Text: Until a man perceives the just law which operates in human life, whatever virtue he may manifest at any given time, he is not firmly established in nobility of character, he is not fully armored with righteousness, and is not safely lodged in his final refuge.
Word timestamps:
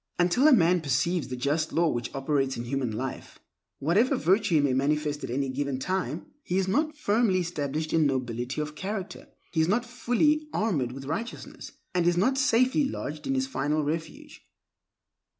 Until 0.17 0.47
a 0.47 0.51
man 0.51 0.81
perceives 0.81 1.27
the 1.27 1.35
just 1.35 1.71
law 1.71 1.87
which 1.87 2.09
operates 2.15 2.57
in 2.57 2.63
human 2.63 2.89
life, 2.91 3.37
whatever 3.77 4.15
virtue 4.15 4.55
he 4.55 4.59
may 4.61 4.73
manifest 4.73 5.23
at 5.23 5.29
any 5.29 5.47
given 5.47 5.77
time, 5.77 6.25
he 6.41 6.57
is 6.57 6.67
not 6.67 6.97
firmly 6.97 7.37
established 7.41 7.93
in 7.93 8.07
nobility 8.07 8.61
of 8.61 8.73
character, 8.73 9.27
he 9.51 9.61
is 9.61 9.67
not 9.67 9.85
fully 9.85 10.47
armored 10.53 10.91
with 10.91 11.05
righteousness, 11.05 11.73
and 11.93 12.07
is 12.07 12.17
not 12.17 12.39
safely 12.39 12.89
lodged 12.89 13.27
in 13.27 13.35
his 13.35 13.45
final 13.45 13.83
refuge. 13.83 14.43